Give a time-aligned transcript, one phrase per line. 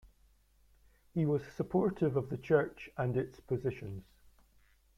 [1.13, 4.01] He was supportive of the church and its positions.